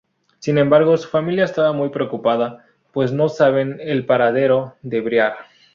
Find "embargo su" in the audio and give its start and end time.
0.57-1.09